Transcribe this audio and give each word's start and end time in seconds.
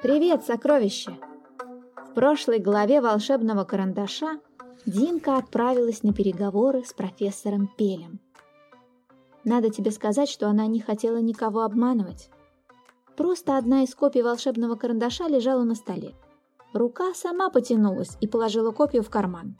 Привет, 0.00 0.44
сокровище! 0.44 1.18
В 1.96 2.14
прошлой 2.14 2.60
главе 2.60 3.00
волшебного 3.00 3.64
карандаша 3.64 4.38
Динка 4.86 5.36
отправилась 5.38 6.04
на 6.04 6.12
переговоры 6.12 6.84
с 6.84 6.92
профессором 6.92 7.68
Пелем. 7.76 8.20
Надо 9.42 9.70
тебе 9.70 9.90
сказать, 9.90 10.28
что 10.28 10.48
она 10.48 10.68
не 10.68 10.78
хотела 10.78 11.16
никого 11.16 11.62
обманывать. 11.62 12.30
Просто 13.16 13.58
одна 13.58 13.82
из 13.82 13.92
копий 13.92 14.22
волшебного 14.22 14.76
карандаша 14.76 15.26
лежала 15.26 15.64
на 15.64 15.74
столе. 15.74 16.14
Рука 16.72 17.12
сама 17.14 17.50
потянулась 17.50 18.16
и 18.20 18.28
положила 18.28 18.70
копию 18.70 19.02
в 19.02 19.10
карман. 19.10 19.56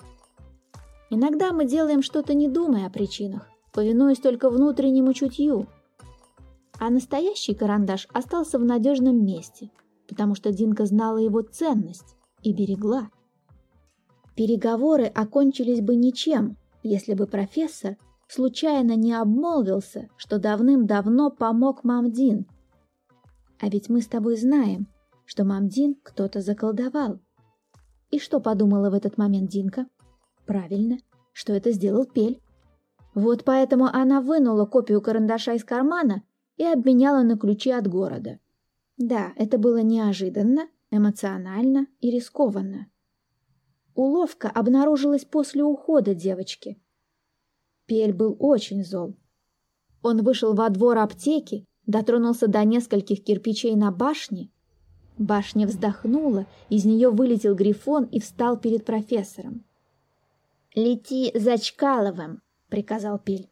Иногда 1.11 1.51
мы 1.51 1.65
делаем 1.65 2.01
что-то 2.01 2.35
не 2.35 2.47
думая 2.47 2.87
о 2.87 2.91
причинах, 2.91 3.49
повинуясь 3.73 4.21
только 4.21 4.51
внутреннему 4.51 5.13
чутью. 5.15 5.67
А 6.79 6.91
настоящий 6.91 7.55
карандаш 7.55 8.07
остался 8.13 8.61
в 8.61 8.65
надежном 8.65 9.25
месте, 9.25 9.73
потому 10.09 10.35
что 10.35 10.53
Динка 10.53 10.87
знала 10.87 11.19
его 11.19 11.43
ценность 11.43 12.17
и 12.43 12.53
берегла. 12.53 13.11
Переговоры 14.35 15.05
окончились 15.05 15.81
бы 15.81 15.95
ничем, 15.97 16.57
если 16.83 17.15
бы 17.15 17.27
профессор 17.27 17.97
случайно 18.29 18.97
не 18.97 19.13
обмолвился, 19.13 20.09
что 20.17 20.39
давным-давно 20.39 21.31
помог 21.31 21.85
Мамдин. 21.85 22.47
А 23.61 23.69
ведь 23.69 23.89
мы 23.89 24.01
с 24.01 24.07
тобой 24.07 24.37
знаем, 24.37 24.87
что 25.25 25.45
Мамдин 25.45 25.97
кто-то 26.03 26.41
заколдовал. 26.41 27.21
И 28.11 28.19
что 28.19 28.41
подумала 28.41 28.91
в 28.91 28.95
этот 28.95 29.19
момент 29.19 29.51
Динка? 29.51 29.87
Правильно, 30.47 30.99
что 31.33 31.53
это 31.53 31.73
сделал 31.73 32.07
Пель. 32.07 32.41
Вот 33.15 33.45
поэтому 33.45 33.87
она 33.87 34.21
вынула 34.21 34.65
копию 34.65 35.03
карандаша 35.03 35.55
из 35.55 35.65
кармана 35.65 36.23
и 36.57 36.65
обменяла 36.65 37.23
на 37.23 37.37
ключи 37.37 37.71
от 37.71 37.89
города. 37.89 38.39
Да, 38.99 39.33
это 39.37 39.59
было 39.59 39.79
неожиданно, 39.79 40.69
эмоционально 40.91 41.87
и 42.01 42.11
рискованно. 42.11 42.89
Уловка 43.95 44.49
обнаружилась 44.49 45.25
после 45.25 45.65
ухода 45.65 46.15
девочки. 46.15 46.81
Пель 47.87 48.13
был 48.13 48.37
очень 48.39 48.85
зол. 48.85 49.17
Он 50.03 50.23
вышел 50.23 50.55
во 50.55 50.69
двор 50.69 50.99
аптеки, 50.99 51.65
дотронулся 51.87 52.47
до 52.47 52.63
нескольких 52.65 53.25
кирпичей 53.25 53.75
на 53.75 53.91
башне 53.91 54.51
Башня 55.19 55.67
вздохнула, 55.67 56.47
из 56.71 56.85
нее 56.85 57.11
вылетел 57.11 57.57
Грифон 57.57 58.05
и 58.05 58.21
встал 58.21 58.57
перед 58.57 58.85
профессором. 58.85 59.65
«Лети 60.75 61.33
за 61.35 61.59
Чкаловым»,— 61.59 62.41
приказал 62.69 63.19
Пель. 63.19 63.51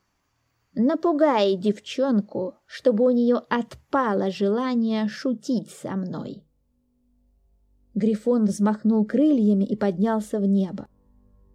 «Напугай 0.77 1.57
девчонку, 1.57 2.55
чтобы 2.67 3.05
у 3.05 3.11
нее 3.11 3.41
отпало 3.49 4.31
желание 4.31 5.09
шутить 5.09 5.71
со 5.71 5.97
мной». 5.97 6.45
Грифон 7.95 8.45
взмахнул 8.45 9.05
крыльями 9.05 9.65
и 9.65 9.75
поднялся 9.75 10.39
в 10.39 10.47
небо. 10.47 10.87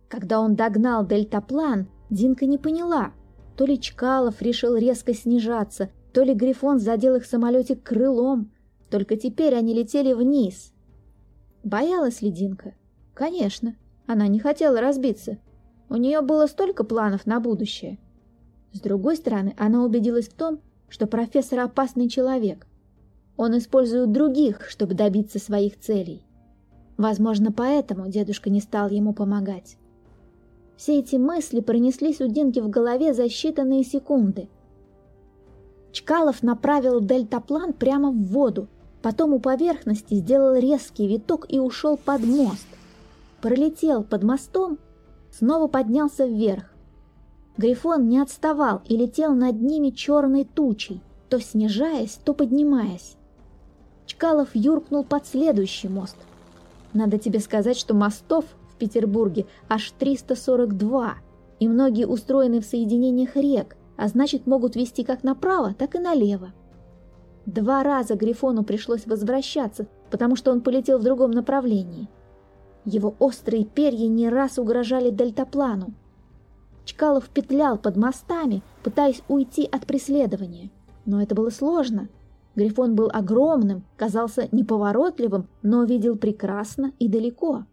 Когда 0.09 0.41
он 0.41 0.55
догнал 0.55 1.05
дельтаплан, 1.05 1.87
Динка 2.09 2.45
не 2.45 2.57
поняла, 2.57 3.13
то 3.55 3.65
ли 3.65 3.79
Чкалов 3.79 4.41
решил 4.41 4.75
резко 4.75 5.13
снижаться, 5.13 5.89
то 6.13 6.23
ли 6.23 6.33
Грифон 6.33 6.79
задел 6.79 7.15
их 7.15 7.25
самолетик 7.25 7.81
крылом— 7.83 8.51
только 8.91 9.15
теперь 9.15 9.55
они 9.55 9.73
летели 9.73 10.11
вниз. 10.11 10.73
Боялась 11.63 12.21
ли 12.21 12.29
Динка? 12.29 12.75
Конечно, 13.13 13.77
она 14.05 14.27
не 14.27 14.37
хотела 14.37 14.81
разбиться. 14.81 15.39
У 15.89 15.95
нее 15.95 16.21
было 16.21 16.45
столько 16.45 16.83
планов 16.83 17.25
на 17.25 17.39
будущее. 17.39 17.99
С 18.73 18.79
другой 18.79 19.17
стороны, 19.17 19.53
она 19.57 19.83
убедилась 19.83 20.27
в 20.27 20.33
том, 20.33 20.59
что 20.89 21.07
профессор 21.07 21.59
опасный 21.59 22.09
человек. 22.09 22.67
Он 23.37 23.57
использует 23.57 24.11
других, 24.11 24.69
чтобы 24.69 24.93
добиться 24.93 25.39
своих 25.39 25.79
целей. 25.79 26.23
Возможно, 26.97 27.51
поэтому 27.51 28.07
дедушка 28.09 28.49
не 28.49 28.61
стал 28.61 28.89
ему 28.89 29.13
помогать. 29.13 29.77
Все 30.77 30.99
эти 30.99 31.15
мысли 31.15 31.59
пронеслись 31.61 32.21
у 32.21 32.27
Динки 32.27 32.59
в 32.59 32.69
голове 32.69 33.13
за 33.13 33.25
считанные 33.25 33.83
секунды. 33.83 34.49
Чкалов 35.91 36.43
направил 36.43 37.01
дельтаплан 37.01 37.73
прямо 37.73 38.11
в 38.11 38.23
воду, 38.27 38.67
Потом 39.01 39.33
у 39.33 39.39
поверхности 39.39 40.13
сделал 40.15 40.55
резкий 40.55 41.07
виток 41.07 41.45
и 41.49 41.59
ушел 41.59 41.97
под 41.97 42.23
мост. 42.23 42.67
Пролетел 43.41 44.03
под 44.03 44.23
мостом, 44.23 44.77
снова 45.31 45.67
поднялся 45.67 46.25
вверх. 46.25 46.65
Грифон 47.57 48.07
не 48.07 48.19
отставал 48.19 48.81
и 48.85 48.95
летел 48.95 49.33
над 49.33 49.61
ними 49.61 49.89
черной 49.89 50.45
тучей, 50.45 51.01
то 51.29 51.39
снижаясь, 51.39 52.19
то 52.23 52.33
поднимаясь. 52.33 53.15
Чкалов 54.05 54.49
юркнул 54.53 55.03
под 55.03 55.25
следующий 55.25 55.87
мост. 55.87 56.17
Надо 56.93 57.17
тебе 57.17 57.39
сказать, 57.39 57.77
что 57.77 57.93
мостов 57.93 58.45
в 58.73 58.75
Петербурге 58.77 59.45
аж 59.69 59.91
342, 59.97 61.15
и 61.59 61.67
многие 61.67 62.07
устроены 62.07 62.59
в 62.59 62.65
соединениях 62.65 63.35
рек, 63.35 63.77
а 63.95 64.07
значит 64.07 64.47
могут 64.47 64.75
вести 64.75 65.03
как 65.03 65.23
направо, 65.23 65.73
так 65.73 65.95
и 65.95 65.99
налево. 65.99 66.53
Два 67.45 67.83
раза 67.83 68.15
Грифону 68.15 68.63
пришлось 68.63 69.05
возвращаться, 69.05 69.87
потому 70.09 70.35
что 70.35 70.51
он 70.51 70.61
полетел 70.61 70.99
в 70.99 71.03
другом 71.03 71.31
направлении. 71.31 72.07
Его 72.85 73.15
острые 73.19 73.65
перья 73.65 74.07
не 74.07 74.29
раз 74.29 74.57
угрожали 74.57 75.11
дельтаплану. 75.11 75.93
Чкалов 76.85 77.29
петлял 77.29 77.77
под 77.77 77.97
мостами, 77.97 78.63
пытаясь 78.83 79.21
уйти 79.27 79.65
от 79.65 79.85
преследования. 79.85 80.69
Но 81.05 81.21
это 81.21 81.35
было 81.35 81.49
сложно. 81.49 82.09
Грифон 82.55 82.95
был 82.95 83.09
огромным, 83.11 83.83
казался 83.95 84.49
неповоротливым, 84.51 85.47
но 85.61 85.83
видел 85.83 86.17
прекрасно 86.17 86.91
и 86.99 87.07
далеко. 87.07 87.65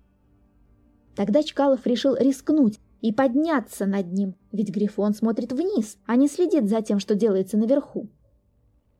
Тогда 1.16 1.42
Чкалов 1.42 1.86
решил 1.86 2.14
рискнуть 2.16 2.78
и 3.00 3.12
подняться 3.12 3.86
над 3.86 4.12
ним, 4.12 4.34
ведь 4.52 4.70
Грифон 4.70 5.14
смотрит 5.14 5.52
вниз, 5.52 5.98
а 6.06 6.16
не 6.16 6.28
следит 6.28 6.68
за 6.68 6.80
тем, 6.80 7.00
что 7.00 7.14
делается 7.14 7.56
наверху. 7.56 8.08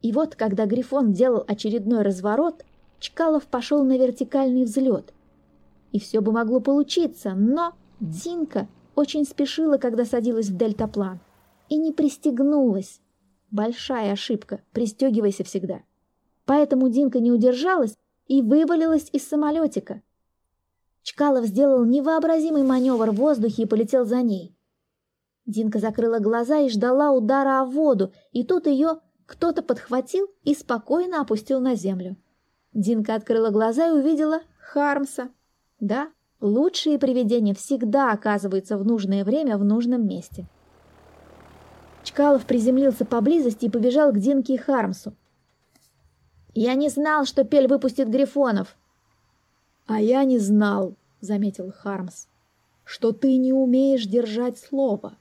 И 0.03 0.13
вот, 0.13 0.35
когда 0.35 0.67
Грифон 0.67 1.13
делал 1.13 1.45
очередной 1.47 2.03
разворот, 2.03 2.65
Чкалов 2.99 3.47
пошел 3.47 3.85
на 3.85 3.97
вертикальный 3.97 4.65
взлет. 4.65 5.13
И 5.93 6.01
все 6.01 6.21
бы 6.21 6.33
могло 6.33 6.61
получиться, 6.61 7.35
но 7.35 7.73
Динка 8.01 8.69
очень 8.99 9.25
спешила, 9.25 9.79
когда 9.79 10.05
садилась 10.05 10.49
в 10.49 10.57
дельтаплан. 10.57 11.21
И 11.69 11.77
не 11.77 11.93
пристегнулась. 11.93 13.01
Большая 13.53 14.13
ошибка, 14.13 14.61
пристегивайся 14.73 15.45
всегда. 15.45 15.83
Поэтому 16.47 16.89
Динка 16.89 17.21
не 17.21 17.31
удержалась 17.31 17.97
и 18.27 18.43
вывалилась 18.43 19.09
из 19.13 19.27
самолетика. 19.27 20.03
Чкалов 21.03 21.47
сделал 21.47 21.85
невообразимый 21.85 22.65
маневр 22.65 23.13
в 23.13 23.17
воздухе 23.17 23.63
и 23.63 23.67
полетел 23.67 24.05
за 24.05 24.21
ней. 24.23 24.57
Динка 25.47 25.79
закрыла 25.79 26.19
глаза 26.19 26.59
и 26.59 26.69
ждала 26.69 27.13
удара 27.13 27.61
о 27.61 27.67
воду, 27.67 28.13
и 28.33 28.43
тут 28.43 28.67
ее 28.67 28.99
кто-то 29.27 29.63
подхватил 29.63 30.27
и 30.43 30.55
спокойно 30.55 31.21
опустил 31.21 31.61
на 31.61 31.77
землю. 31.77 32.17
Динка 32.75 33.15
открыла 33.15 33.51
глаза 33.51 33.87
и 33.87 33.93
увидела 33.93 34.41
Хармса. 34.59 35.31
Да, 35.79 36.11
лучшие 36.41 36.99
привидения 36.99 37.55
всегда 37.55 38.13
оказываются 38.13 38.79
в 38.79 38.85
нужное 38.85 39.25
время 39.25 39.59
в 39.59 39.65
нужном 39.65 40.07
месте. 40.07 40.47
Чкалов 42.05 42.47
приземлился 42.47 43.05
поблизости 43.05 43.67
и 43.67 43.71
побежал 43.71 44.13
к 44.13 44.19
Динке 44.19 44.55
и 44.55 44.57
Хармсу. 44.57 45.13
«Я 46.55 46.75
не 46.75 46.89
знал, 46.89 47.25
что 47.25 47.45
Пель 47.45 47.69
выпустит 47.69 48.09
грифонов!» 48.09 48.77
«А 49.87 50.01
я 50.01 50.25
не 50.25 50.39
знал»,— 50.39 50.95
заметил 51.21 51.73
Хармс,— 51.73 52.27
«что 52.85 53.13
ты 53.13 53.37
не 53.37 53.53
умеешь 53.53 54.07
держать 54.07 54.59
слово». 54.59 55.17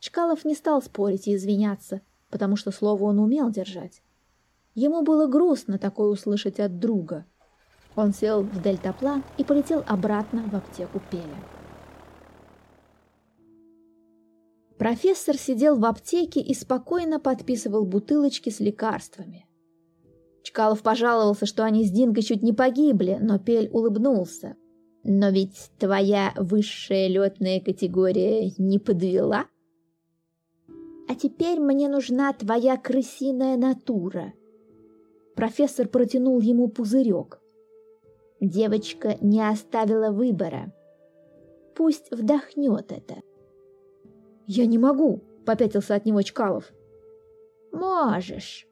Чкалов 0.00 0.44
не 0.44 0.54
стал 0.54 0.82
спорить 0.82 1.28
и 1.28 1.34
извиняться— 1.34 2.00
потому 2.34 2.56
что 2.56 2.72
слово 2.72 3.04
он 3.04 3.20
умел 3.20 3.48
держать. 3.48 4.02
Ему 4.74 5.02
было 5.02 5.28
грустно 5.28 5.78
такое 5.78 6.08
услышать 6.08 6.58
от 6.58 6.80
друга. 6.80 7.26
Он 7.96 8.12
сел 8.12 8.42
в 8.42 8.62
дельтаплан 8.62 9.22
и 9.38 9.44
полетел 9.44 9.84
обратно 9.86 10.42
в 10.50 10.54
аптеку 10.54 11.00
Пеля. 11.10 11.38
Профессор 14.78 15.36
сидел 15.36 15.78
в 15.78 15.84
аптеке 15.84 16.40
и 16.40 16.52
спокойно 16.54 17.20
подписывал 17.20 17.84
бутылочки 17.84 18.50
с 18.50 18.60
лекарствами. 18.60 19.46
Чкалов 20.42 20.82
пожаловался, 20.82 21.46
что 21.46 21.64
они 21.64 21.84
с 21.84 21.90
Динкой 21.90 22.22
чуть 22.22 22.42
не 22.42 22.52
погибли, 22.52 23.18
но 23.20 23.38
Пель 23.38 23.70
улыбнулся. 23.72 24.56
«Но 25.04 25.28
ведь 25.28 25.70
твоя 25.78 26.32
высшая 26.36 27.08
летная 27.08 27.60
категория 27.60 28.52
не 28.58 28.78
подвела?» 28.78 29.46
А 31.06 31.14
теперь 31.14 31.60
мне 31.60 31.88
нужна 31.88 32.32
твоя 32.32 32.76
крысиная 32.76 33.56
натура. 33.56 34.32
Профессор 35.36 35.86
протянул 35.86 36.40
ему 36.40 36.68
пузырек. 36.68 37.40
Девочка 38.44 39.16
не 39.22 39.40
оставила 39.40 40.10
выбора. 40.10 40.70
Пусть 41.74 42.10
вдохнет 42.10 42.92
это. 42.92 43.22
Я 44.46 44.66
не 44.66 44.76
могу, 44.76 45.22
попятился 45.46 45.94
от 45.94 46.04
него 46.04 46.20
Чкалов. 46.20 46.70
Можешь, 47.72 48.68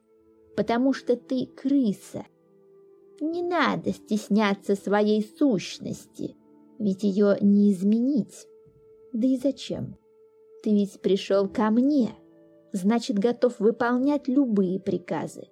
потому 0.55 0.93
что 0.93 1.15
ты 1.15 1.47
крыса. 1.47 2.27
Не 3.19 3.41
надо 3.41 3.93
стесняться 3.93 4.75
своей 4.75 5.27
сущности, 5.39 6.35
ведь 6.77 7.01
ее 7.01 7.37
не 7.41 7.71
изменить. 7.71 8.47
Да 9.11 9.27
и 9.27 9.37
зачем? 9.37 9.97
Ты 10.61 10.69
ведь 10.69 11.01
пришел 11.01 11.49
ко 11.49 11.71
мне, 11.71 12.11
значит, 12.73 13.17
готов 13.17 13.59
выполнять 13.59 14.27
любые 14.27 14.79
приказы. 14.79 15.47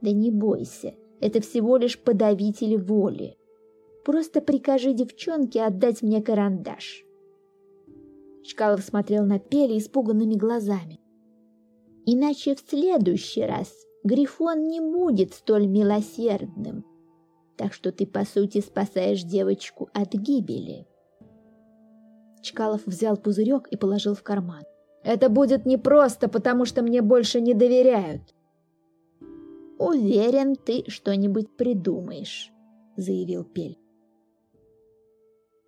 Да 0.00 0.12
не 0.12 0.30
бойся, 0.30 0.94
это 1.24 1.40
всего 1.40 1.78
лишь 1.78 1.98
подавитель 1.98 2.76
воли. 2.76 3.38
Просто 4.04 4.42
прикажи 4.42 4.92
девчонке 4.92 5.62
отдать 5.62 6.02
мне 6.02 6.20
карандаш. 6.20 7.02
Чкалов 8.42 8.82
смотрел 8.82 9.24
на 9.24 9.38
Пели 9.38 9.78
испуганными 9.78 10.34
глазами. 10.34 11.00
Иначе 12.04 12.54
в 12.54 12.60
следующий 12.68 13.42
раз 13.42 13.72
Грифон 14.04 14.68
не 14.68 14.82
будет 14.82 15.32
столь 15.32 15.66
милосердным. 15.66 16.84
Так 17.56 17.72
что 17.72 17.90
ты, 17.90 18.06
по 18.06 18.26
сути, 18.26 18.60
спасаешь 18.60 19.22
девочку 19.22 19.88
от 19.94 20.12
гибели. 20.12 20.86
Чкалов 22.42 22.82
взял 22.84 23.16
пузырек 23.16 23.66
и 23.68 23.78
положил 23.78 24.14
в 24.14 24.22
карман. 24.22 24.64
Это 25.02 25.30
будет 25.30 25.64
непросто, 25.64 26.28
потому 26.28 26.66
что 26.66 26.82
мне 26.82 27.00
больше 27.00 27.40
не 27.40 27.54
доверяют. 27.54 28.34
Уверен, 29.78 30.56
ты 30.56 30.84
что-нибудь 30.88 31.56
придумаешь, 31.56 32.52
заявил 32.96 33.44
Пель. 33.44 33.78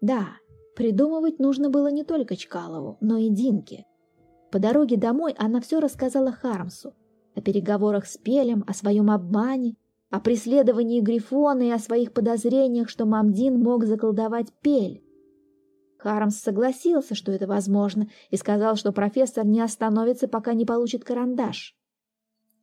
Да, 0.00 0.29
придумывать 0.76 1.38
нужно 1.38 1.70
было 1.70 1.88
не 1.88 2.05
только 2.05 2.37
Чкалову, 2.37 2.99
но 3.00 3.17
и 3.19 3.29
Динке. 3.29 3.85
По 4.53 4.58
дороге 4.58 4.97
домой 4.97 5.35
она 5.37 5.61
все 5.61 5.81
рассказала 5.81 6.32
Хармсу. 6.32 6.94
О 7.35 7.41
переговорах 7.41 8.06
с 8.06 8.17
Пелем, 8.17 8.64
о 8.67 8.73
своем 8.73 9.11
обмане, 9.11 9.76
о 10.11 10.20
преследовании 10.20 11.00
Грифона 11.00 11.62
и 11.62 11.70
о 11.70 11.79
своих 11.79 12.12
подозрениях, 12.12 12.88
что 12.88 13.05
Мамдин 13.05 13.61
мог 13.61 13.85
заколдовать 13.85 14.52
Пель. 14.62 15.02
Хармс 15.99 16.37
согласился, 16.37 17.14
что 17.14 17.32
это 17.32 17.47
возможно, 17.47 18.09
и 18.31 18.37
сказал, 18.37 18.76
что 18.76 18.93
профессор 18.93 19.44
не 19.44 19.61
остановится, 19.61 20.29
пока 20.29 20.55
не 20.55 20.64
получит 20.64 21.05
карандаш. 21.05 21.75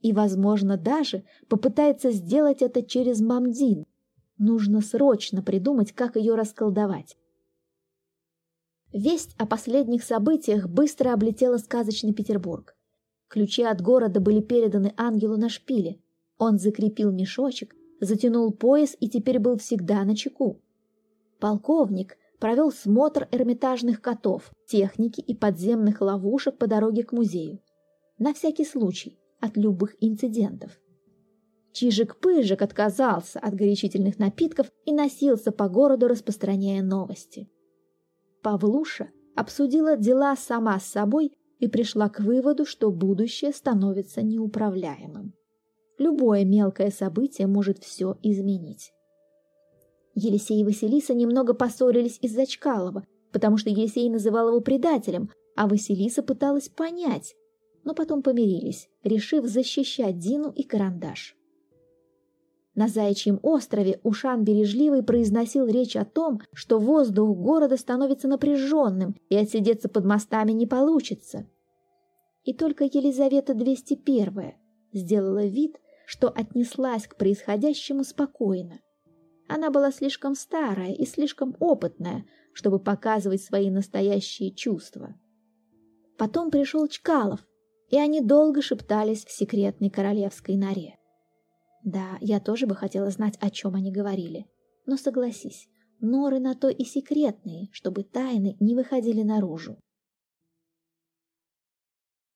И, 0.03 0.11
возможно, 0.11 0.77
даже 0.77 1.23
попытается 1.47 2.11
сделать 2.11 2.61
это 2.61 2.83
через 2.83 3.21
Мамдин. 3.21 3.85
Нужно 4.37 4.81
срочно 4.81 5.41
придумать, 5.41 5.93
как 5.93 6.17
ее 6.17 6.35
расколдовать. 6.35 7.17
Весть 8.91 9.33
о 9.37 9.45
последних 9.45 10.03
событиях 10.03 10.67
быстро 10.67 11.13
облетела 11.13 11.57
сказочный 11.57 12.13
Петербург. 12.13 12.75
Ключи 13.29 13.63
от 13.63 13.81
города 13.81 14.19
были 14.19 14.41
переданы 14.41 14.93
ангелу 14.97 15.37
на 15.37 15.47
шпиле. 15.47 16.01
Он 16.37 16.59
закрепил 16.59 17.11
мешочек, 17.11 17.73
затянул 18.01 18.51
пояс 18.51 18.97
и 18.99 19.09
теперь 19.09 19.39
был 19.39 19.57
всегда 19.57 20.03
на 20.03 20.17
чеку. 20.17 20.61
Полковник 21.39 22.17
провел 22.39 22.73
смотр 22.73 23.29
эрмитажных 23.31 24.01
котов, 24.01 24.51
техники 24.67 25.21
и 25.21 25.33
подземных 25.33 26.01
ловушек 26.01 26.57
по 26.57 26.67
дороге 26.67 27.03
к 27.03 27.13
музею. 27.13 27.61
На 28.19 28.33
всякий 28.33 28.65
случай, 28.65 29.17
от 29.43 29.57
любых 29.57 29.95
инцидентов. 29.99 30.79
Чижик-пыжик 31.73 32.61
отказался 32.61 33.39
от 33.39 33.55
горячительных 33.55 34.17
напитков 34.17 34.71
и 34.85 34.93
носился 34.93 35.51
по 35.51 35.67
городу, 35.67 36.07
распространяя 36.07 36.81
новости. 36.81 37.49
Павлуша 38.41 39.09
обсудила 39.35 39.97
дела 39.97 40.37
сама 40.37 40.79
с 40.79 40.85
собой 40.85 41.33
и 41.59 41.67
пришла 41.67 42.07
к 42.07 42.21
выводу, 42.21 42.65
что 42.65 42.89
будущее 42.89 43.51
становится 43.51 44.21
неуправляемым. 44.21 45.33
Любое 45.97 46.45
мелкое 46.45 46.89
событие 46.89 47.47
может 47.47 47.79
все 47.79 48.17
изменить. 48.23 48.93
Елисей 50.15 50.61
и 50.61 50.63
Василиса 50.63 51.13
немного 51.13 51.53
поссорились 51.53 52.17
из-за 52.21 52.45
Чкалова, 52.45 53.05
потому 53.33 53.57
что 53.57 53.69
Елисей 53.69 54.09
называл 54.09 54.49
его 54.49 54.61
предателем, 54.61 55.31
а 55.57 55.67
Василиса 55.67 56.23
пыталась 56.23 56.69
понять, 56.69 57.35
но 57.83 57.93
потом 57.93 58.21
помирились, 58.21 58.89
решив 59.03 59.45
защищать 59.45 60.17
Дину 60.17 60.51
и 60.51 60.63
Карандаш. 60.63 61.35
На 62.75 62.87
Заячьем 62.87 63.39
острове 63.43 63.99
Ушан 64.01 64.43
Бережливый 64.43 65.03
произносил 65.03 65.67
речь 65.67 65.95
о 65.95 66.05
том, 66.05 66.41
что 66.53 66.79
воздух 66.79 67.37
города 67.37 67.77
становится 67.77 68.27
напряженным, 68.27 69.15
и 69.29 69.35
отсидеться 69.35 69.89
под 69.89 70.05
мостами 70.05 70.53
не 70.53 70.65
получится. 70.65 71.45
И 72.43 72.53
только 72.53 72.85
Елизавета 72.85 73.53
201 73.53 74.53
сделала 74.91 75.45
вид, 75.45 75.79
что 76.07 76.29
отнеслась 76.29 77.07
к 77.07 77.15
происходящему 77.15 78.03
спокойно. 78.03 78.79
Она 79.47 79.69
была 79.69 79.91
слишком 79.91 80.33
старая 80.33 80.93
и 80.93 81.05
слишком 81.05 81.55
опытная, 81.59 82.25
чтобы 82.53 82.79
показывать 82.79 83.43
свои 83.43 83.69
настоящие 83.69 84.51
чувства. 84.51 85.13
Потом 86.17 86.49
пришел 86.49 86.87
Чкалов, 86.87 87.45
и 87.89 87.97
они 87.97 88.21
долго 88.21 88.61
шептались 88.61 89.25
в 89.25 89.31
секретной 89.31 89.89
королевской 89.89 90.55
норе. 90.55 90.97
Да, 91.83 92.17
я 92.21 92.39
тоже 92.39 92.65
бы 92.65 92.75
хотела 92.75 93.09
знать, 93.09 93.37
о 93.39 93.49
чем 93.49 93.75
они 93.75 93.91
говорили. 93.91 94.45
Но 94.85 94.97
согласись, 94.97 95.67
норы 95.99 96.39
на 96.39 96.55
то 96.55 96.69
и 96.69 96.83
секретные, 96.83 97.69
чтобы 97.71 98.03
тайны 98.03 98.55
не 98.59 98.75
выходили 98.75 99.21
наружу. 99.21 99.77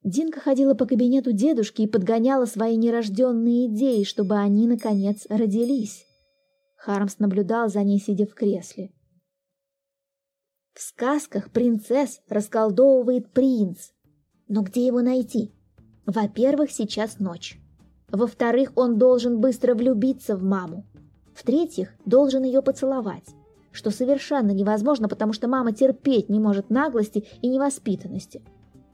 Динка 0.03 0.39
ходила 0.39 0.73
по 0.73 0.85
кабинету 0.85 1.33
дедушки 1.33 1.81
и 1.81 1.87
подгоняла 1.87 2.45
свои 2.45 2.77
нерожденные 2.77 3.67
идеи, 3.67 4.03
чтобы 4.03 4.37
они, 4.37 4.67
наконец, 4.67 5.25
родились. 5.29 6.05
Хармс 6.77 7.19
наблюдал 7.19 7.67
за 7.67 7.83
ней, 7.83 7.99
сидя 7.99 8.25
в 8.25 8.33
кресле. 8.33 8.93
В 10.73 10.81
сказках 10.81 11.51
принцесс 11.51 12.21
расколдовывает 12.29 13.33
принц. 13.33 13.89
Но 14.47 14.61
где 14.61 14.85
его 14.85 15.01
найти? 15.01 15.51
Во-первых, 16.05 16.71
сейчас 16.71 17.19
ночь. 17.19 17.59
Во-вторых, 18.09 18.71
он 18.75 18.97
должен 18.97 19.41
быстро 19.41 19.75
влюбиться 19.75 20.37
в 20.37 20.43
маму. 20.43 20.85
В-третьих, 21.33 21.93
должен 22.05 22.43
ее 22.43 22.61
поцеловать. 22.61 23.35
Что 23.71 23.91
совершенно 23.91 24.51
невозможно, 24.51 25.09
потому 25.09 25.33
что 25.33 25.47
мама 25.47 25.73
терпеть 25.73 26.29
не 26.29 26.39
может 26.39 26.69
наглости 26.69 27.25
и 27.41 27.49
невоспитанности. 27.49 28.41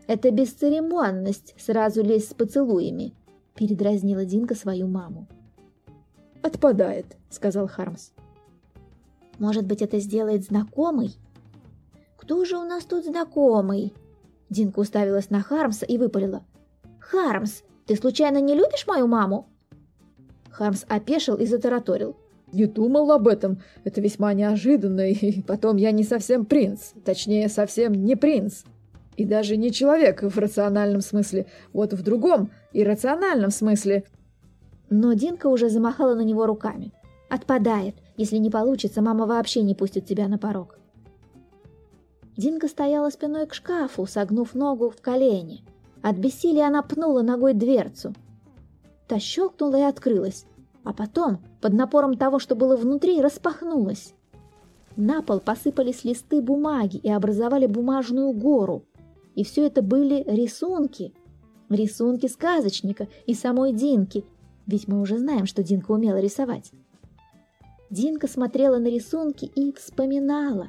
Это 0.07 0.31
бесцеремонность 0.31 1.55
сразу 1.57 2.03
лезть 2.03 2.31
с 2.31 2.33
поцелуями, 2.33 3.13
передразнила 3.55 4.25
Динка 4.25 4.55
свою 4.55 4.87
маму. 4.87 5.27
«Отпадает»,— 6.41 7.05
сказал 7.29 7.67
Хармс. 7.67 8.09
«Может 9.39 9.65
быть, 9.65 9.81
это 9.81 9.99
сделает 9.99 10.43
знакомый?» 10.43 11.15
«Кто 12.17 12.43
же 12.43 12.57
у 12.57 12.63
нас 12.63 12.83
тут 12.83 13.05
знакомый?» 13.05 13.93
Динка 14.53 14.79
уставилась 14.79 15.29
на 15.29 15.41
Хармса 15.41 15.85
и 15.85 15.97
выпалила. 15.97 16.43
«Хармс, 16.99 17.63
ты 17.85 17.95
случайно 17.95 18.39
не 18.39 18.53
любишь 18.55 18.87
мою 18.87 19.07
маму?» 19.07 19.49
Хармс 20.51 20.85
опешил 20.87 21.35
и 21.35 21.45
затараторил. 21.45 22.15
«Не 22.53 22.67
думал 22.67 23.11
об 23.11 23.27
этом. 23.27 23.61
Это 23.83 23.99
весьма 23.99 24.33
неожиданно, 24.33 25.09
и 25.09 25.41
потом 25.41 25.77
я 25.77 25.91
не 25.91 26.03
совсем 26.03 26.45
принц. 26.45 26.91
Точнее, 27.03 27.49
совсем 27.49 27.93
не 27.93 28.15
принц. 28.15 28.63
И 29.17 29.25
даже 29.25 29.57
не 29.57 29.71
человек 29.71 30.21
в 30.21 30.37
рациональном 30.37 31.01
смысле. 31.01 31.47
Вот 31.73 31.93
в 31.93 32.03
другом, 32.03 32.51
иррациональном 32.73 33.49
смысле. 33.49 34.03
Но 34.89 35.13
Динка 35.13 35.47
уже 35.47 35.69
замахала 35.69 36.13
на 36.13 36.21
него 36.21 36.45
руками. 36.45 36.91
«Отпадает. 37.27 37.95
Если 38.17 38.37
не 38.37 38.51
получится, 38.51 39.01
мама 39.01 39.25
вообще 39.25 39.63
не 39.63 39.73
пустит 39.73 40.05
тебя 40.05 40.27
на 40.27 40.37
порог». 40.37 40.77
Динка 42.35 42.67
стояла 42.67 43.09
спиной 43.09 43.45
к 43.45 43.53
шкафу, 43.53 44.05
согнув 44.05 44.55
ногу 44.55 44.89
в 44.89 45.01
колени. 45.01 45.63
От 46.01 46.17
бессилия 46.17 46.67
она 46.67 46.81
пнула 46.81 47.21
ногой 47.21 47.53
дверцу. 47.53 48.13
Та 49.07 49.19
щелкнула 49.19 49.75
и 49.77 49.81
открылась, 49.81 50.45
а 50.83 50.93
потом, 50.93 51.39
под 51.61 51.73
напором 51.73 52.17
того, 52.17 52.39
что 52.39 52.55
было 52.55 52.75
внутри, 52.75 53.21
распахнулась. 53.21 54.13
На 54.95 55.21
пол 55.21 55.39
посыпались 55.39 56.03
листы 56.03 56.41
бумаги 56.41 56.97
и 56.97 57.09
образовали 57.09 57.67
бумажную 57.67 58.31
гору. 58.33 58.83
И 59.35 59.43
все 59.43 59.65
это 59.65 59.81
были 59.81 60.23
рисунки. 60.27 61.13
Рисунки 61.69 62.27
сказочника 62.27 63.07
и 63.25 63.33
самой 63.33 63.73
Динки, 63.73 64.25
ведь 64.67 64.87
мы 64.87 65.01
уже 65.01 65.17
знаем, 65.17 65.45
что 65.45 65.63
Динка 65.63 65.91
умела 65.91 66.19
рисовать. 66.19 66.71
Динка 67.89 68.27
смотрела 68.27 68.77
на 68.77 68.87
рисунки 68.87 69.45
и 69.45 69.71
вспоминала. 69.73 70.67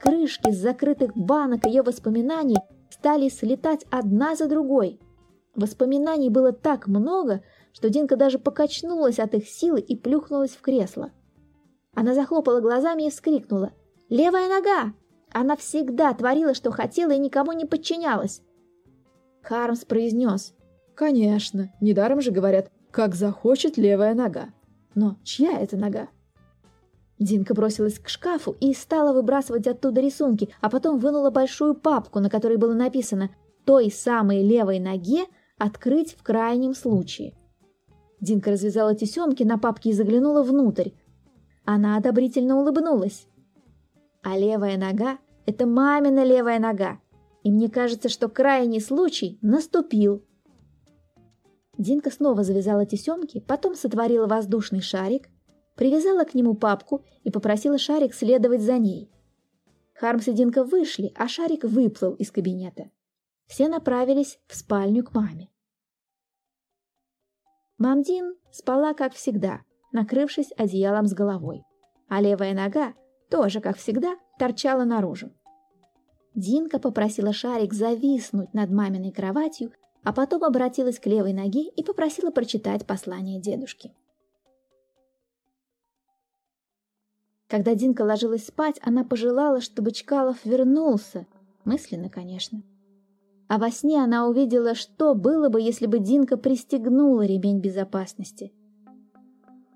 Крышки 0.00 0.50
с 0.50 0.56
закрытых 0.56 1.16
банок 1.16 1.66
ее 1.66 1.82
воспоминаний 1.82 2.56
стали 2.90 3.28
слетать 3.28 3.84
одна 3.90 4.34
за 4.34 4.48
другой. 4.48 4.98
Воспоминаний 5.54 6.30
было 6.30 6.52
так 6.52 6.86
много, 6.86 7.42
что 7.72 7.90
Динка 7.90 8.16
даже 8.16 8.38
покачнулась 8.38 9.18
от 9.18 9.34
их 9.34 9.48
силы 9.48 9.80
и 9.80 9.96
плюхнулась 9.96 10.52
в 10.52 10.60
кресло. 10.60 11.10
Она 11.94 12.14
захлопала 12.14 12.60
глазами 12.60 13.06
и 13.06 13.10
вскрикнула. 13.10 13.72
«Левая 14.08 14.48
нога!» 14.48 14.94
Она 15.32 15.56
всегда 15.56 16.12
творила, 16.14 16.54
что 16.54 16.72
хотела, 16.72 17.12
и 17.12 17.18
никому 17.18 17.52
не 17.52 17.64
подчинялась. 17.64 18.42
Хармс 19.42 19.84
произнес. 19.84 20.54
Конечно, 20.94 21.72
недаром 21.80 22.20
же 22.20 22.30
говорят, 22.30 22.70
как 22.90 23.14
захочет 23.14 23.76
левая 23.76 24.14
нога. 24.14 24.50
Но 24.94 25.16
чья 25.22 25.58
это 25.58 25.76
нога? 25.76 26.08
Динка 27.20 27.52
бросилась 27.52 27.98
к 27.98 28.08
шкафу 28.08 28.56
и 28.60 28.72
стала 28.72 29.12
выбрасывать 29.12 29.66
оттуда 29.66 30.00
рисунки, 30.00 30.48
а 30.62 30.70
потом 30.70 30.98
вынула 30.98 31.30
большую 31.30 31.74
папку, 31.74 32.18
на 32.18 32.30
которой 32.30 32.56
было 32.56 32.72
написано 32.72 33.30
«Той 33.66 33.90
самой 33.90 34.42
левой 34.42 34.80
ноге 34.80 35.26
открыть 35.58 36.14
в 36.14 36.22
крайнем 36.22 36.74
случае». 36.74 37.34
Динка 38.22 38.52
развязала 38.52 38.94
тесемки 38.94 39.42
на 39.42 39.58
папке 39.58 39.90
и 39.90 39.92
заглянула 39.92 40.42
внутрь. 40.42 40.90
Она 41.66 41.98
одобрительно 41.98 42.58
улыбнулась. 42.58 43.26
А 44.22 44.38
левая 44.38 44.78
нога– 44.78 45.18
это 45.46 45.66
мамина 45.66 46.24
левая 46.24 46.58
нога. 46.58 47.00
И 47.42 47.50
мне 47.50 47.68
кажется, 47.68 48.08
что 48.08 48.28
крайний 48.28 48.80
случай 48.80 49.38
наступил. 49.42 50.24
Динка 51.76 52.10
снова 52.10 52.44
завязала 52.44 52.86
тесемки, 52.86 53.40
потом 53.40 53.74
сотворила 53.74 54.26
воздушный 54.26 54.80
шарик, 54.80 55.28
привязала 55.80 56.24
к 56.24 56.34
нему 56.34 56.54
папку 56.54 57.06
и 57.24 57.30
попросила 57.30 57.78
шарик 57.78 58.12
следовать 58.12 58.60
за 58.60 58.76
ней. 58.76 59.10
Хармс 59.94 60.28
и 60.28 60.32
Динка 60.32 60.62
вышли, 60.62 61.10
а 61.16 61.26
шарик 61.26 61.64
выплыл 61.64 62.12
из 62.16 62.30
кабинета. 62.30 62.90
Все 63.46 63.66
направились 63.66 64.38
в 64.46 64.54
спальню 64.54 65.02
к 65.02 65.14
маме. 65.14 65.48
Мамдин 67.78 68.36
спала, 68.50 68.92
как 68.92 69.14
всегда, 69.14 69.62
накрывшись 69.90 70.52
одеялом 70.54 71.06
с 71.06 71.14
головой, 71.14 71.62
а 72.10 72.20
левая 72.20 72.52
нога, 72.52 72.92
тоже, 73.30 73.62
как 73.62 73.78
всегда, 73.78 74.18
торчала 74.38 74.84
наружу. 74.84 75.32
Динка 76.34 76.78
попросила 76.78 77.32
шарик 77.32 77.72
зависнуть 77.72 78.52
над 78.52 78.70
маминой 78.70 79.12
кроватью, 79.12 79.72
а 80.04 80.12
потом 80.12 80.44
обратилась 80.44 81.00
к 81.00 81.06
левой 81.06 81.32
ноге 81.32 81.62
и 81.62 81.82
попросила 81.82 82.30
прочитать 82.30 82.86
послание 82.86 83.40
дедушки. 83.40 83.94
Когда 87.50 87.74
Динка 87.74 88.02
ложилась 88.02 88.46
спать, 88.46 88.78
она 88.80 89.02
пожелала, 89.02 89.60
чтобы 89.60 89.90
Чкалов 89.90 90.44
вернулся, 90.44 91.26
мысленно, 91.64 92.08
конечно. 92.08 92.62
А 93.48 93.58
во 93.58 93.72
сне 93.72 94.00
она 94.00 94.28
увидела, 94.28 94.76
что 94.76 95.16
было 95.16 95.48
бы, 95.48 95.60
если 95.60 95.86
бы 95.86 95.98
Динка 95.98 96.36
пристегнула 96.36 97.26
ремень 97.26 97.58
безопасности. 97.58 98.52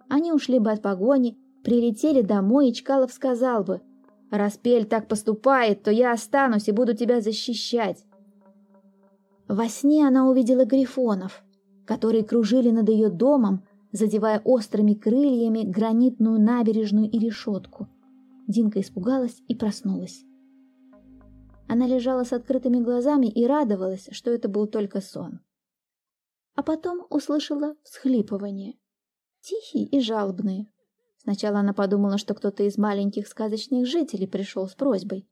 Они 0.08 0.32
ушли 0.32 0.60
бы 0.60 0.70
от 0.70 0.82
погони, 0.82 1.36
прилетели 1.64 2.22
домой, 2.22 2.68
и 2.68 2.72
Чкалов 2.72 3.12
сказал 3.12 3.64
бы, 3.64 3.80
«Раз 4.30 4.56
Пель 4.56 4.84
так 4.84 5.08
поступает, 5.08 5.82
то 5.82 5.90
я 5.90 6.12
останусь 6.12 6.68
и 6.68 6.72
буду 6.72 6.94
тебя 6.94 7.20
защищать». 7.20 8.04
Во 9.48 9.68
сне 9.68 10.06
она 10.06 10.28
увидела 10.30 10.64
грифонов, 10.64 11.42
которые 11.86 12.22
кружили 12.22 12.70
над 12.70 12.88
ее 12.88 13.08
домом, 13.10 13.64
задевая 13.94 14.40
острыми 14.40 14.94
крыльями 14.94 15.62
гранитную 15.62 16.40
набережную 16.40 17.08
и 17.08 17.16
решетку. 17.16 17.88
Динка 18.48 18.80
испугалась 18.80 19.40
и 19.46 19.54
проснулась. 19.54 20.24
Она 21.68 21.86
лежала 21.86 22.24
с 22.24 22.32
открытыми 22.32 22.80
глазами 22.80 23.28
и 23.28 23.46
радовалась, 23.46 24.08
что 24.10 24.32
это 24.32 24.48
был 24.48 24.66
только 24.66 25.00
сон. 25.00 25.40
А 26.56 26.64
потом 26.64 27.06
услышала 27.08 27.76
всхлипывание. 27.84 28.74
Тихие 29.40 29.86
и 29.86 30.00
жалобные. 30.00 30.66
Сначала 31.18 31.60
она 31.60 31.72
подумала, 31.72 32.18
что 32.18 32.34
кто-то 32.34 32.64
из 32.64 32.76
маленьких 32.76 33.28
сказочных 33.28 33.86
жителей 33.86 34.26
пришел 34.26 34.66
с 34.66 34.74
просьбой. 34.74 35.28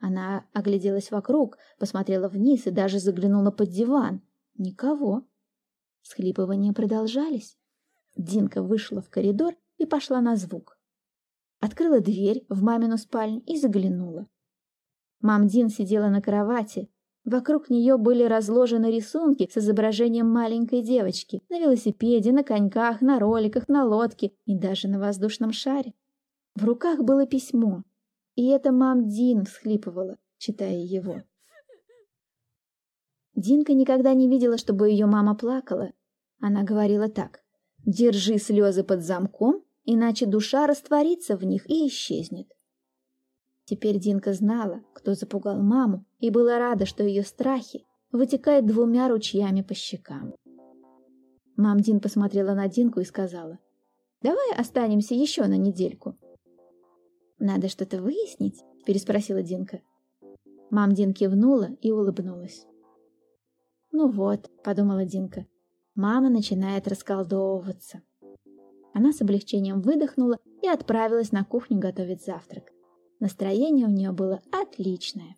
Она 0.00 0.44
огляделась 0.52 1.12
вокруг, 1.12 1.56
посмотрела 1.78 2.26
вниз 2.28 2.66
и 2.66 2.72
даже 2.72 2.98
заглянула 2.98 3.52
под 3.52 3.68
диван. 3.68 4.22
Никого. 4.58 5.22
Схлипывания 6.02 6.72
продолжались. 6.72 7.56
Динка 8.16 8.62
вышла 8.62 9.02
в 9.02 9.10
коридор 9.10 9.54
и 9.78 9.86
пошла 9.86 10.20
на 10.20 10.36
звук. 10.36 10.78
Открыла 11.60 12.00
дверь 12.00 12.44
в 12.48 12.62
мамину 12.62 12.96
спальню 12.96 13.42
и 13.46 13.56
заглянула. 13.56 14.26
Мам 15.20 15.46
Дин 15.46 15.68
сидела 15.68 16.08
на 16.08 16.20
кровати. 16.20 16.90
Вокруг 17.24 17.70
нее 17.70 17.96
были 17.96 18.22
разложены 18.22 18.86
рисунки 18.86 19.48
с 19.50 19.58
изображением 19.58 20.30
маленькой 20.30 20.82
девочки 20.82 21.42
на 21.48 21.58
велосипеде, 21.58 22.32
на 22.32 22.44
коньках, 22.44 23.00
на 23.00 23.18
роликах, 23.18 23.68
на 23.68 23.84
лодке 23.84 24.32
и 24.44 24.56
даже 24.56 24.88
на 24.88 24.98
воздушном 24.98 25.52
шаре. 25.52 25.94
В 26.54 26.64
руках 26.64 27.00
было 27.00 27.26
письмо, 27.26 27.82
и 28.34 28.46
это 28.46 28.70
мам 28.70 29.08
Дин 29.08 29.44
всхлипывала, 29.44 30.16
читая 30.38 30.78
его. 30.78 31.22
Динка 33.34 33.74
никогда 33.74 34.14
не 34.14 34.28
видела, 34.28 34.56
чтобы 34.56 34.88
ее 34.88 35.06
мама 35.06 35.34
плакала. 35.34 35.92
Она 36.40 36.62
говорила 36.62 37.08
так. 37.08 37.45
Держи 37.86 38.38
слезы 38.38 38.82
под 38.82 39.02
замком, 39.02 39.62
иначе 39.84 40.26
душа 40.26 40.66
растворится 40.66 41.36
в 41.36 41.44
них 41.44 41.70
и 41.70 41.86
исчезнет. 41.86 42.48
Теперь 43.64 44.00
Динка 44.00 44.32
знала, 44.32 44.82
кто 44.92 45.14
запугал 45.14 45.62
маму, 45.62 46.04
и 46.18 46.30
была 46.30 46.58
рада, 46.58 46.84
что 46.84 47.04
ее 47.04 47.22
страхи 47.22 47.86
вытекают 48.10 48.66
двумя 48.66 49.08
ручьями 49.08 49.62
по 49.62 49.74
щекам. 49.74 50.34
Мам 51.56 51.78
Дин 51.78 52.00
посмотрела 52.00 52.54
на 52.54 52.68
Динку 52.68 52.98
и 52.98 53.04
сказала, 53.04 53.60
«Давай 54.20 54.52
останемся 54.56 55.14
еще 55.14 55.46
на 55.46 55.56
недельку». 55.56 56.18
«Надо 57.38 57.68
что-то 57.68 58.02
выяснить?»– 58.02 58.64
переспросила 58.84 59.42
Динка. 59.42 59.80
Мам 60.70 60.92
Дин 60.92 61.14
кивнула 61.14 61.68
и 61.80 61.92
улыбнулась. 61.92 62.66
«Ну 63.92 64.10
вот»,– 64.10 64.50
подумала 64.64 65.04
Динка, 65.04 65.46
Мама 65.96 66.28
начинает 66.28 66.86
расколдовываться. 66.88 68.02
Она 68.92 69.14
с 69.14 69.22
облегчением 69.22 69.80
выдохнула 69.80 70.36
и 70.62 70.68
отправилась 70.68 71.32
на 71.32 71.42
кухню 71.42 71.78
готовить 71.78 72.22
завтрак. 72.22 72.64
Настроение 73.18 73.86
у 73.86 73.90
нее 73.90 74.12
было 74.12 74.42
отличное. 74.52 75.36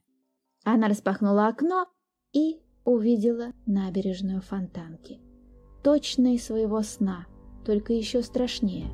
Она 0.65 0.89
распахнула 0.89 1.47
окно 1.47 1.87
и 2.33 2.61
увидела 2.85 3.53
набережную 3.67 4.43
Фонтанки. 4.43 5.21
Точно 5.85 6.35
из 6.35 6.45
своего 6.45 6.83
сна, 6.83 7.27
только 7.65 7.93
еще 7.93 8.23
страшнее. 8.23 8.91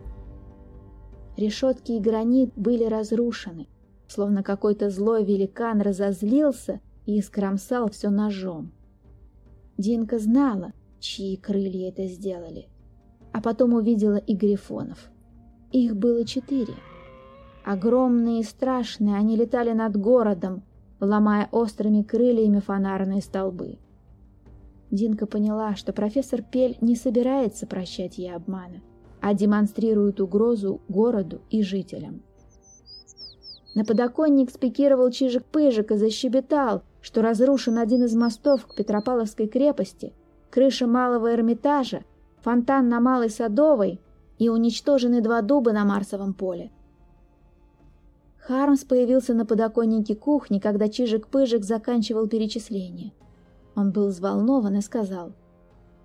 Решетки 1.39 1.93
и 1.93 2.01
гранит 2.01 2.53
были 2.57 2.85
разрушены, 2.85 3.69
словно 4.07 4.43
какой-то 4.43 4.91
злой 4.91 5.25
великан 5.25 5.81
разозлился 5.81 6.83
и 7.07 7.19
искромсал 7.19 7.91
все 7.91 8.11
ножом. 8.11 8.71
Динка 9.79 10.19
знала, 10.19 10.75
чьи 11.05 11.37
крылья 11.37 11.91
это 11.91 12.07
сделали. 12.07 12.69
А 13.33 13.41
потом 13.41 13.75
увидела 13.75 14.17
и 14.17 14.35
грифонов. 14.35 15.11
Их 15.71 15.97
было 15.97 16.25
четыре. 16.25 16.75
Огромные 17.65 18.41
и 18.41 18.45
страшные, 18.45 19.17
они 19.17 19.37
летали 19.37 19.73
над 19.73 19.97
городом, 19.97 20.63
ломая 21.01 21.49
острыми 21.53 22.03
крыльями 22.03 22.61
фонарные 22.61 23.21
столбы. 23.21 23.79
Динка 24.91 25.27
поняла, 25.27 25.75
что 25.75 25.93
профессор 25.93 26.43
Пель 26.43 26.79
не 26.81 26.95
собирается 26.97 27.67
прощать 27.67 28.19
ей 28.19 28.35
обмана, 28.35 28.81
а 29.21 29.35
демонстрирует 29.35 30.21
угрозу 30.21 30.81
городу 30.89 31.43
и 31.51 31.63
жителям. 31.63 32.23
На 33.75 33.85
подоконник 33.85 34.51
спикировал 34.51 35.09
Чижик-Пыжик 35.09 35.93
и 35.93 35.99
защебетал, 35.99 36.85
что 37.01 37.23
разрушен 37.23 37.79
один 37.79 38.05
из 38.05 38.15
мостов 38.15 38.67
к 38.67 38.75
Петропавловской 38.75 39.49
крепости– 39.49 40.13
крыша 40.55 40.87
малого 40.87 41.35
Эрмитажа, 41.35 42.05
фонтан 42.43 42.89
на 42.89 43.01
Малой 43.01 43.29
Садовой 43.29 44.01
и 44.39 44.49
уничтожены 44.49 45.21
два 45.21 45.43
дуба 45.43 45.73
на 45.73 45.85
Марсовом 45.85 46.33
поле. 46.33 46.71
Хармс 48.39 48.85
появился 48.85 49.35
на 49.35 49.47
подоконнике 49.47 50.15
кухни, 50.15 50.61
когда 50.61 50.87
Чижик-Пыжик 50.87 51.65
заканчивал 51.65 52.29
перечисление. 52.29 53.13
Он 53.75 53.91
был 53.91 54.07
взволнован 54.07 54.77
и 54.77 54.81
сказал, 54.81 55.33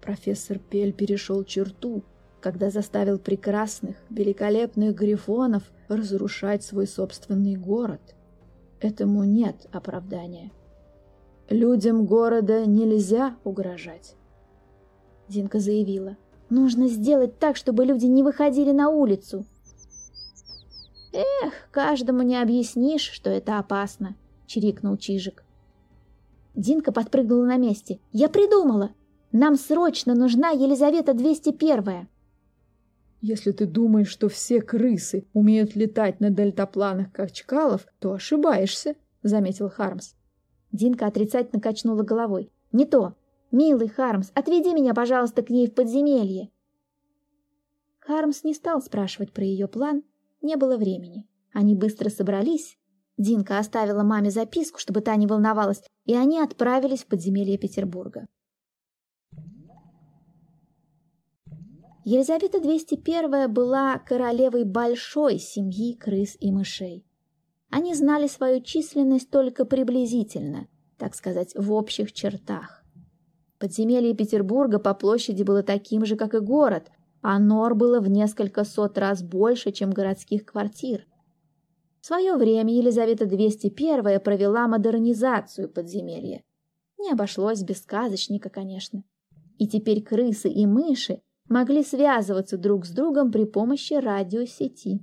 «Профессор 0.01 0.57
Пель 0.57 0.93
перешел 0.93 1.43
черту, 1.43 2.01
когда 2.41 2.71
заставил 2.71 3.19
прекрасных, 3.19 3.97
великолепных 4.09 4.95
грифонов 4.95 5.61
разрушать 5.89 6.63
свой 6.63 6.87
собственный 6.87 7.55
город. 7.55 8.01
Этому 8.79 9.25
нет 9.25 9.67
оправдания. 9.71 10.51
Людям 11.51 12.07
города 12.07 12.65
нельзя 12.65 13.35
угрожать. 13.43 14.15
Динка 15.29 15.59
заявила. 15.59 16.17
«Нужно 16.49 16.87
сделать 16.87 17.37
так, 17.37 17.55
чтобы 17.55 17.85
люди 17.85 18.07
не 18.07 18.23
выходили 18.23 18.71
на 18.71 18.89
улицу». 18.89 19.45
«Эх, 21.13 21.53
каждому 21.71 22.23
не 22.23 22.41
объяснишь, 22.41 23.09
что 23.09 23.29
это 23.29 23.59
опасно»,— 23.59 24.15
чирикнул 24.47 24.97
Чижик. 24.97 25.43
Динка 26.55 26.91
подпрыгнула 26.91 27.45
на 27.45 27.57
месте. 27.57 27.99
«Я 28.11 28.29
придумала! 28.29 28.91
Нам 29.31 29.55
срочно 29.55 30.15
нужна 30.15 30.49
Елизавета 30.49 31.11
201-я!» 31.11 32.07
«Если 33.21 33.51
ты 33.51 33.67
думаешь, 33.67 34.09
что 34.09 34.29
все 34.29 34.61
крысы 34.61 35.25
умеют 35.33 35.75
летать 35.75 36.19
на 36.19 36.31
дельтапланах, 36.31 37.11
как 37.11 37.31
Чкалов, 37.31 37.85
то 37.99 38.13
ошибаешься»,— 38.13 38.95
заметил 39.23 39.69
Хармс. 39.69 40.13
Динка 40.71 41.05
отрицательно 41.05 41.61
качнула 41.61 42.03
головой. 42.03 42.51
«Не 42.71 42.85
то. 42.85 43.15
«Милый 43.51 43.87
Хармс, 43.87 44.31
отведи 44.35 44.73
меня, 44.73 44.93
пожалуйста, 44.93 45.41
к 45.41 45.49
ней 45.49 45.67
в 45.67 45.73
подземелье!» 45.73 46.51
Хармс 47.99 48.43
не 48.43 48.53
стал 48.53 48.81
спрашивать 48.81 49.33
про 49.33 49.43
ее 49.43 49.67
план, 49.67 50.03
не 50.41 50.55
было 50.55 50.77
времени. 50.77 51.27
Они 51.53 51.75
быстро 51.75 52.09
собрались. 52.09 52.77
Динка 53.17 53.59
оставила 53.59 54.03
маме 54.03 54.31
записку, 54.31 54.79
чтобы 54.79 55.01
та 55.01 55.15
не 55.15 55.27
волновалась, 55.27 55.83
и 56.05 56.15
они 56.15 56.39
отправились 56.39 57.03
в 57.03 57.07
подземелье 57.07 57.57
Петербурга. 57.57 58.27
Елизавета 62.05 62.59
201 62.59 63.53
была 63.53 63.99
королевой 63.99 64.63
большой 64.63 65.37
семьи 65.37 65.93
крыс 65.93 66.37
и 66.39 66.51
мышей. 66.51 67.05
Они 67.69 67.93
знали 67.93 68.27
свою 68.27 68.61
численность 68.61 69.29
только 69.29 69.65
приблизительно, 69.65 70.67
так 70.97 71.13
сказать, 71.13 71.53
в 71.55 71.71
общих 71.71 72.13
чертах. 72.13 72.78
Подземелье 73.59 74.13
Петербурга 74.13 74.79
по 74.79 74.93
площади 74.93 75.43
было 75.43 75.63
таким 75.63 76.05
же, 76.05 76.15
как 76.15 76.33
и 76.33 76.39
город, 76.39 76.89
а 77.21 77.37
нор 77.39 77.75
было 77.75 77.99
в 77.99 78.09
несколько 78.09 78.63
сот 78.63 78.97
раз 78.97 79.21
больше, 79.21 79.71
чем 79.71 79.91
городских 79.91 80.45
квартир. 80.45 81.05
В 81.99 82.05
свое 82.05 82.37
время 82.37 82.73
Елизавета 82.73 83.25
201 83.25 84.21
провела 84.21 84.67
модернизацию 84.69 85.69
подземелья. 85.69 86.43
Не 86.97 87.11
обошлось 87.11 87.61
без 87.61 87.79
сказочника, 87.79 88.49
конечно. 88.49 89.03
И 89.57 89.67
теперь 89.67 90.01
крысы 90.01 90.49
и 90.49 90.65
мыши 90.65 91.21
могли 91.49 91.83
связываться 91.83 92.57
друг 92.57 92.85
с 92.85 92.91
другом 92.91 93.29
при 93.31 93.43
помощи 93.43 93.93
радиосети. 93.93 95.01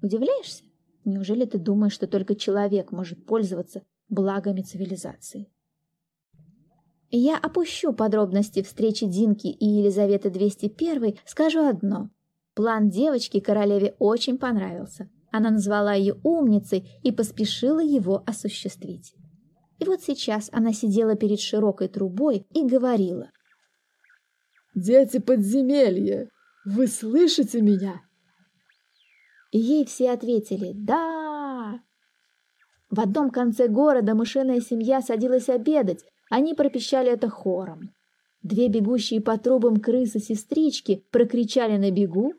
Удивляешься? 0.00 0.64
Неужели 1.04 1.44
ты 1.44 1.58
думаешь, 1.58 1.92
что 1.92 2.06
только 2.06 2.34
человек 2.34 2.90
может 2.90 3.26
пользоваться 3.26 3.82
благами 4.08 4.62
цивилизации? 4.62 5.50
Я 7.10 7.38
опущу 7.38 7.92
подробности 7.92 8.62
встречи 8.62 9.06
Динки 9.06 9.46
и 9.46 9.64
Елизаветы 9.64 10.30
201, 10.30 11.18
скажу 11.24 11.64
одно. 11.64 12.10
План 12.54 12.88
девочки 12.88 13.38
королеве 13.38 13.94
очень 13.98 14.38
понравился. 14.38 15.08
Она 15.30 15.50
назвала 15.50 15.94
ее 15.94 16.18
умницей 16.24 16.88
и 17.02 17.12
поспешила 17.12 17.80
его 17.80 18.22
осуществить. 18.26 19.14
И 19.78 19.84
вот 19.84 20.02
сейчас 20.02 20.48
она 20.52 20.72
сидела 20.72 21.14
перед 21.16 21.40
широкой 21.40 21.88
трубой 21.88 22.46
и 22.54 22.64
говорила. 22.64 23.30
«Дети 24.74 25.18
подземелья, 25.18 26.30
вы 26.64 26.86
слышите 26.86 27.60
меня?» 27.60 28.00
И 29.52 29.58
ей 29.58 29.84
все 29.84 30.10
ответили 30.10 30.72
«Да!». 30.74 31.80
В 32.90 33.00
одном 33.00 33.30
конце 33.30 33.68
города 33.68 34.14
мышиная 34.14 34.60
семья 34.60 35.02
садилась 35.02 35.48
обедать, 35.48 36.04
они 36.30 36.54
пропищали 36.54 37.10
это 37.10 37.28
хором. 37.28 37.92
Две 38.42 38.68
бегущие 38.68 39.20
по 39.20 39.38
трубам 39.38 39.78
крысы-сестрички 39.78 41.04
прокричали 41.10 41.76
на 41.76 41.90
бегу. 41.90 42.34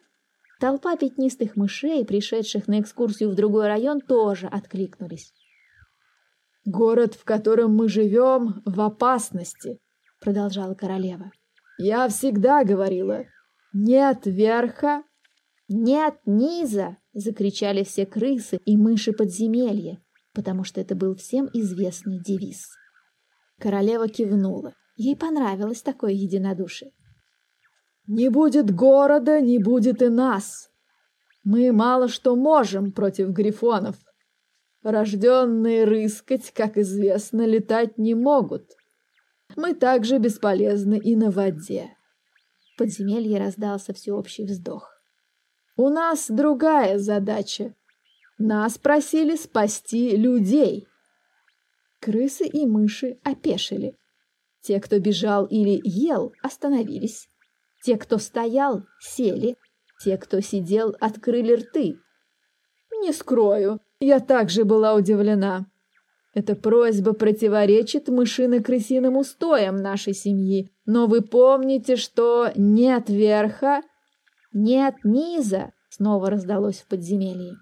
Толпа 0.59 0.95
пятнистых 0.95 1.55
мышей, 1.55 2.05
пришедших 2.05 2.67
на 2.67 2.79
экскурсию 2.79 3.29
в 3.29 3.35
другой 3.35 3.67
район, 3.67 4.01
тоже 4.01 4.47
откликнулись. 4.47 5.33
«Город, 6.65 7.13
в 7.13 7.23
котором 7.23 7.75
мы 7.75 7.87
живем, 7.87 8.61
в 8.65 8.81
опасности»,— 8.81 9.79
продолжала 10.19 10.73
королева. 10.73 11.31
«Я 11.77 12.07
всегда 12.09 12.63
говорила, 12.63 13.25
нет 13.73 14.25
верха, 14.25 15.03
нет 15.69 16.15
низа!»— 16.25 16.97
закричали 17.13 17.83
все 17.83 18.05
крысы 18.05 18.59
и 18.65 18.75
мыши 18.75 19.13
подземелья, 19.13 20.01
потому 20.33 20.63
что 20.63 20.81
это 20.81 20.95
был 20.95 21.15
всем 21.15 21.49
известный 21.53 22.19
девиз. 22.19 22.67
Королева 23.59 24.07
кивнула. 24.07 24.73
Ей 24.95 25.15
понравилось 25.15 25.81
такое 25.81 26.11
единодушие. 26.11 26.91
«Не 28.07 28.29
будет 28.29 28.73
города, 28.73 29.41
не 29.41 29.59
будет 29.59 30.01
и 30.01 30.07
нас. 30.07 30.69
Мы 31.43 31.71
мало 31.71 32.07
что 32.07 32.35
можем 32.35 32.91
против 32.91 33.29
грифонов. 33.29 33.95
Рожденные 34.83 35.83
рыскать, 35.83 36.51
как 36.51 36.77
известно, 36.77 37.45
летать 37.45 37.97
не 37.97 38.15
могут. 38.15 38.71
Мы 39.55 39.73
также 39.73 40.19
бесполезны 40.19 40.97
и 40.97 41.15
на 41.15 41.31
воде». 41.31 41.89
В 42.73 42.77
подземелье 42.77 43.39
раздался 43.39 43.93
всеобщий 43.93 44.45
вздох. 44.45 44.97
У 45.79 45.89
нас 45.89 46.25
другая 46.27 46.97
задача. 46.97 47.75
Нас 48.39 48.79
просили 48.79 49.35
спасти 49.35 50.17
людей. 50.17 50.87
Крысы 51.99 52.45
и 52.45 52.65
мыши 52.65 53.19
опешили. 53.23 53.95
Те, 54.61 54.79
кто 54.79 54.99
бежал 54.99 55.45
или 55.45 55.79
ел, 55.83 56.33
остановились. 56.41 57.29
Те, 57.83 57.97
кто 57.97 58.17
стоял, 58.17 58.83
сели. 58.99 59.55
Те, 60.03 60.17
кто 60.17 60.41
сидел, 60.41 60.95
открыли 60.99 61.53
рты. 61.53 61.99
Не 63.01 63.13
скрою, 63.13 63.79
я 63.99 64.19
также 64.19 64.63
была 64.63 64.93
удивлена. 64.93 65.65
Эта 66.33 66.55
просьба 66.55 67.13
противоречит 67.13 68.09
мышино-крысиным 68.09 69.17
устоям 69.17 69.77
нашей 69.77 70.13
семьи. 70.13 70.71
Но 70.85 71.07
вы 71.07 71.21
помните, 71.21 71.95
что 71.95 72.51
нет 72.55 73.09
верха, 73.09 73.81
«Нет 74.59 74.95
низа!»— 75.03 75.71
снова 75.89 76.31
раздалось 76.31 76.79
в 76.81 76.87
подземелье. 76.87 77.57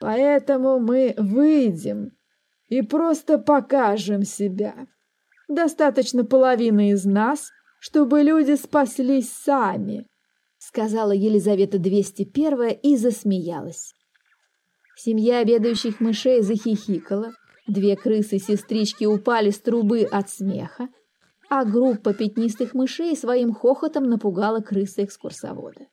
«Поэтому 0.00 0.78
мы 0.78 1.14
выйдем 1.18 2.12
и 2.72 2.80
просто 2.80 3.38
покажем 3.38 4.22
себя. 4.22 4.86
Достаточно 5.46 6.24
половины 6.24 6.92
из 6.92 7.04
нас, 7.04 7.50
чтобы 7.78 8.22
люди 8.22 8.54
спаслись 8.56 9.30
сами»,— 9.30 10.06
сказала 10.58 11.12
Елизавета 11.12 11.78
201 11.78 12.78
и 12.82 12.96
засмеялась. 12.96 13.92
Семья 14.96 15.40
обедающих 15.40 16.00
мышей 16.00 16.40
захихикала, 16.40 17.32
две 17.66 17.94
крысы-сестрички 17.94 19.04
упали 19.04 19.50
с 19.50 19.60
трубы 19.60 20.04
от 20.10 20.30
смеха, 20.30 20.88
а 21.50 21.66
группа 21.66 22.14
пятнистых 22.14 22.72
мышей 22.72 23.14
своим 23.18 23.52
хохотом 23.52 24.04
напугала 24.04 24.60
крысы-экскурсовода. 24.60 25.88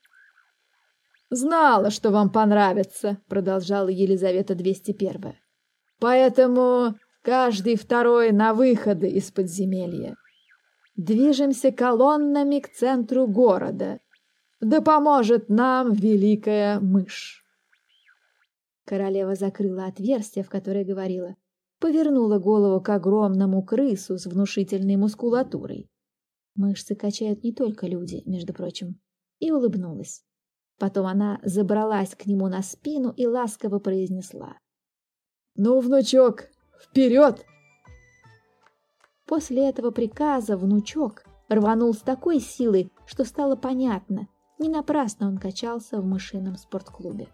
«Знала, 1.29 1.91
что 1.91 2.11
вам 2.11 2.31
понравится»,— 2.31 3.17
продолжала 3.27 3.89
Елизавета 3.89 4.55
201. 4.55 5.35
«Поэтому 5.99 6.95
каждый 7.21 7.75
второй 7.75 8.31
на 8.31 8.53
выходы 8.53 9.09
из 9.09 9.31
подземелья. 9.31 10.15
Движемся 10.95 11.71
колоннами 11.71 12.59
к 12.59 12.69
центру 12.69 13.27
города. 13.27 13.99
Да 14.61 14.81
поможет 14.81 15.49
нам 15.49 15.93
великая 15.93 16.79
мышь». 16.79 17.45
Королева 18.85 19.35
закрыла 19.35 19.85
отверстие, 19.85 20.43
в 20.43 20.49
которое 20.49 20.83
говорила 20.83 21.35
повернула 21.79 22.39
голову 22.39 22.81
к 22.81 22.89
огромному 22.89 23.63
крысу 23.63 24.17
с 24.17 24.25
внушительной 24.25 24.97
мускулатурой. 24.97 25.89
Мышцы 26.55 26.95
качают 26.95 27.43
не 27.43 27.53
только 27.53 27.87
люди, 27.87 28.21
между 28.25 28.53
прочим, 28.53 28.99
и 29.39 29.51
улыбнулась. 29.51 30.23
Потом 30.77 31.07
она 31.07 31.39
забралась 31.43 32.15
к 32.15 32.25
нему 32.25 32.47
на 32.47 32.61
спину 32.61 33.13
и 33.15 33.25
ласково 33.25 33.79
произнесла. 33.79 34.57
«Ну, 35.61 35.81
внучок, 35.81 36.45
вперед!» 36.81 37.45
После 39.25 39.67
этого 39.67 39.91
приказа 39.91 40.55
внучок 40.55 41.25
рванул 41.49 41.93
с 41.93 41.97
такой 41.97 42.39
силой, 42.39 42.93
что 43.05 43.25
стало 43.25 43.57
понятно, 43.57 44.29
не 44.57 44.69
напрасно 44.69 45.27
он 45.27 45.37
качался 45.37 45.99
в 45.99 46.05
мышином 46.05 46.55
спортклубе. 46.55 47.27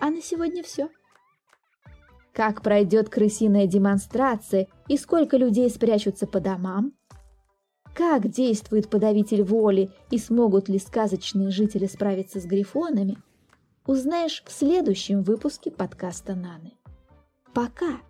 А 0.00 0.08
на 0.08 0.22
сегодня 0.22 0.62
все 0.62 0.88
как 2.32 2.62
пройдет 2.62 3.10
крысиная 3.10 3.66
демонстрация 3.66 4.68
и 4.86 4.96
сколько 4.96 5.36
людей 5.36 5.68
спрячутся 5.68 6.26
по 6.26 6.40
домам, 6.40 6.94
как 7.94 8.30
действует 8.30 8.88
подавитель 8.88 9.42
воли 9.42 9.90
и 10.10 10.16
смогут 10.16 10.70
ли 10.70 10.78
сказочные 10.78 11.50
жители 11.50 11.84
справиться 11.84 12.40
с 12.40 12.46
грифонами, 12.46 13.18
узнаешь 13.88 14.42
в 14.46 14.52
следующем 14.52 15.22
выпуске 15.22 15.70
подкаста 15.70 16.34
Наны. 16.34 16.74
Пока! 17.54 18.00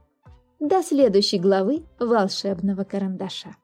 До 0.59 0.83
следующей 0.83 1.38
главы 1.38 1.85
«Волшебного 2.01 2.83
карандаша». 2.83 3.55